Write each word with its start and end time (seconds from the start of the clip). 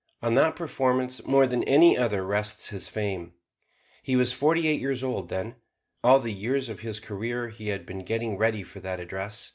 On 0.23 0.33
that 0.33 0.55
performance, 0.55 1.23
more 1.27 1.45
than 1.45 1.63
any 1.65 1.95
other, 1.95 2.25
rests 2.25 2.69
his 2.69 2.87
fame. 2.87 3.33
He 4.01 4.15
was 4.15 4.33
forty 4.33 4.67
eight 4.67 4.81
years 4.81 5.03
old 5.03 5.29
then. 5.29 5.57
All 6.03 6.19
the 6.19 6.33
years 6.33 6.69
of 6.69 6.79
his 6.79 6.99
career 6.99 7.49
he 7.49 7.67
had 7.67 7.85
been 7.85 8.03
getting 8.03 8.35
ready 8.35 8.63
for 8.63 8.79
that 8.79 8.99
address. 8.99 9.49